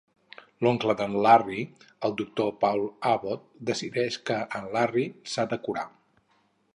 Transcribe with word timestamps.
L'oncle 0.67 0.93
d'en 1.01 1.17
Larry, 1.25 1.65
el 2.09 2.15
doctor 2.21 2.49
Paul 2.63 2.81
Abbot, 3.11 3.45
decideix 3.73 4.17
que 4.31 4.39
en 4.61 4.65
Larry 4.79 5.05
s'ha 5.35 5.47
de 5.53 5.61
curar. 5.69 5.89